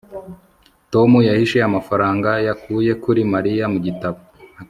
[0.91, 4.19] tom yahishe amafaranga yakuye kuri mariya mu gitabo